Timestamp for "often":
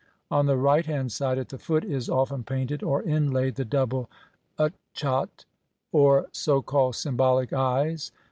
2.09-2.43